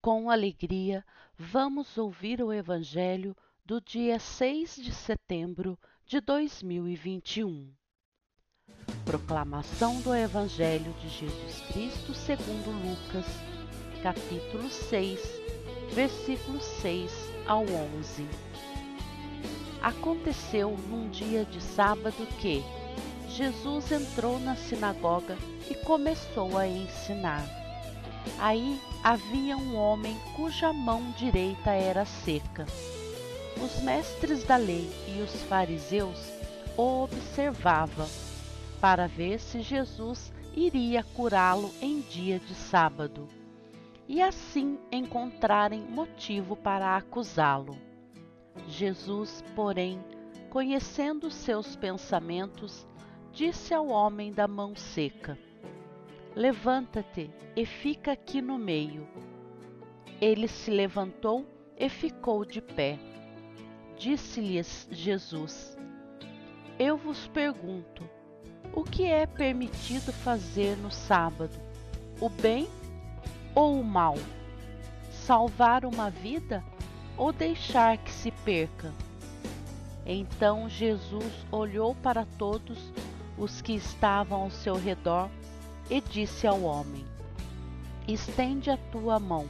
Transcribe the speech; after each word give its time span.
com 0.00 0.30
alegria, 0.30 1.04
vamos 1.36 1.98
ouvir 1.98 2.42
o 2.42 2.52
Evangelho 2.52 3.36
do 3.64 3.80
dia 3.80 4.18
6 4.18 4.76
de 4.76 4.92
setembro 4.92 5.78
de 6.06 6.20
2021. 6.22 7.70
Proclamação 9.04 10.00
do 10.00 10.14
Evangelho 10.14 10.92
de 10.94 11.08
Jesus 11.08 11.60
Cristo 11.72 12.14
segundo 12.14 12.70
Lucas, 12.70 13.26
capítulo 14.02 14.70
6, 14.70 15.20
versículos 15.92 16.64
6 16.64 17.12
ao 17.46 17.64
11. 17.64 18.26
Aconteceu 19.82 20.70
num 20.88 21.10
dia 21.10 21.44
de 21.44 21.60
sábado 21.60 22.26
que 22.40 22.62
Jesus 23.28 23.92
entrou 23.92 24.40
na 24.40 24.56
sinagoga 24.56 25.36
e 25.70 25.74
começou 25.74 26.56
a 26.56 26.66
ensinar. 26.66 27.59
Aí 28.38 28.80
havia 29.02 29.56
um 29.56 29.76
homem 29.76 30.16
cuja 30.36 30.72
mão 30.72 31.10
direita 31.12 31.70
era 31.70 32.04
seca. 32.04 32.66
Os 33.62 33.82
mestres 33.82 34.44
da 34.44 34.56
lei 34.56 34.90
e 35.08 35.20
os 35.22 35.42
fariseus 35.42 36.18
o 36.76 37.02
observavam 37.02 38.08
para 38.80 39.06
ver 39.06 39.38
se 39.38 39.60
Jesus 39.60 40.32
iria 40.54 41.02
curá-lo 41.02 41.70
em 41.80 42.00
dia 42.00 42.38
de 42.38 42.54
sábado 42.54 43.28
e 44.08 44.20
assim 44.20 44.78
encontrarem 44.90 45.82
motivo 45.82 46.56
para 46.56 46.96
acusá-lo. 46.96 47.76
Jesus, 48.66 49.44
porém, 49.54 50.02
conhecendo 50.48 51.30
seus 51.30 51.76
pensamentos, 51.76 52.84
disse 53.32 53.72
ao 53.72 53.86
homem 53.86 54.32
da 54.32 54.48
mão 54.48 54.74
seca: 54.74 55.38
Levanta-te 56.34 57.28
e 57.56 57.66
fica 57.66 58.12
aqui 58.12 58.40
no 58.40 58.56
meio. 58.56 59.06
Ele 60.20 60.46
se 60.46 60.70
levantou 60.70 61.44
e 61.76 61.88
ficou 61.88 62.44
de 62.44 62.60
pé. 62.60 62.98
Disse-lhes 63.98 64.86
Jesus: 64.92 65.76
Eu 66.78 66.96
vos 66.96 67.26
pergunto, 67.26 68.08
o 68.72 68.84
que 68.84 69.06
é 69.06 69.26
permitido 69.26 70.12
fazer 70.12 70.76
no 70.76 70.90
sábado? 70.90 71.58
O 72.20 72.28
bem 72.28 72.68
ou 73.52 73.80
o 73.80 73.84
mal? 73.84 74.14
Salvar 75.10 75.84
uma 75.84 76.10
vida 76.10 76.62
ou 77.16 77.32
deixar 77.32 77.98
que 77.98 78.10
se 78.12 78.30
perca? 78.30 78.94
Então 80.06 80.68
Jesus 80.68 81.44
olhou 81.50 81.94
para 81.96 82.24
todos 82.38 82.92
os 83.36 83.60
que 83.60 83.72
estavam 83.72 84.42
ao 84.42 84.50
seu 84.50 84.76
redor 84.76 85.28
e 85.90 86.00
disse 86.00 86.46
ao 86.46 86.62
homem: 86.62 87.04
Estende 88.06 88.70
a 88.70 88.76
tua 88.76 89.18
mão. 89.18 89.46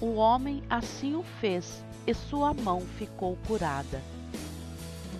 O 0.00 0.14
homem 0.14 0.62
assim 0.68 1.14
o 1.14 1.22
fez, 1.40 1.82
e 2.06 2.12
sua 2.12 2.52
mão 2.52 2.80
ficou 2.98 3.36
curada. 3.46 4.02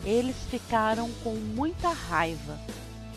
Eles 0.04 0.36
ficaram 0.50 1.10
com 1.22 1.34
muita 1.34 1.88
raiva 1.88 2.58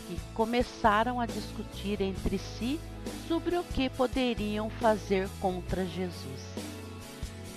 e 0.08 0.16
começaram 0.34 1.20
a 1.20 1.26
discutir 1.26 2.00
entre 2.00 2.38
si 2.38 2.80
sobre 3.26 3.56
o 3.56 3.64
que 3.64 3.90
poderiam 3.90 4.70
fazer 4.70 5.28
contra 5.40 5.84
Jesus. 5.84 6.42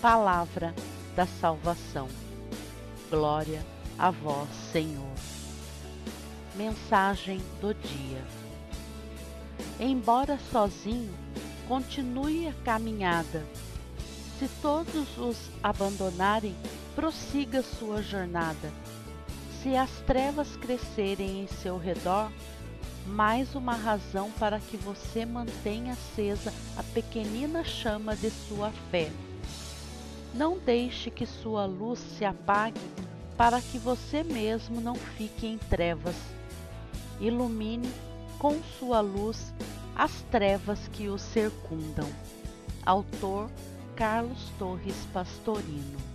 Palavra 0.02 0.74
da 1.16 1.28
salvação. 1.28 2.08
Glória 3.10 3.64
a 3.98 4.10
vós, 4.10 4.50
Senhor. 4.72 5.14
Mensagem 6.56 7.40
do 7.62 7.74
dia. 7.74 8.39
Embora 9.80 10.38
sozinho, 10.52 11.14
continue 11.66 12.48
a 12.48 12.54
caminhada. 12.66 13.46
Se 14.38 14.50
todos 14.62 15.18
os 15.18 15.38
abandonarem, 15.64 16.54
prossiga 16.96 17.64
sua 17.64 18.02
jornada. 18.02 18.74
Se 19.64 19.78
as 19.78 19.90
trevas 20.06 20.58
crescerem 20.58 21.44
em 21.44 21.48
seu 21.48 21.78
redor, 21.78 22.30
mais 23.06 23.56
uma 23.56 23.74
razão 23.74 24.30
para 24.32 24.60
que 24.60 24.76
você 24.76 25.26
mantenha 25.26 25.94
acesa 25.94 26.54
a 26.76 26.84
pequenina 26.84 27.64
chama 27.64 28.18
de 28.18 28.30
sua 28.30 28.72
fé. 28.92 29.10
Não 30.34 30.58
deixe 30.58 31.10
que 31.10 31.26
sua 31.26 31.66
luz 31.66 32.00
se 32.18 32.26
apague 32.26 32.82
para 33.38 33.62
que 33.62 33.78
você 33.78 34.24
mesmo 34.24 34.82
não 34.82 34.96
fique 34.96 35.48
em 35.48 35.58
trevas. 35.58 36.16
Ilumine 37.22 37.90
com 38.40 38.60
sua 38.80 39.02
luz 39.02 39.54
as 39.96 40.12
trevas 40.32 40.80
que 40.94 41.10
o 41.10 41.18
circundam. 41.20 42.10
Autor 42.86 43.52
Carlos 43.96 44.50
Torres 44.58 44.96
Pastorino 45.14 46.09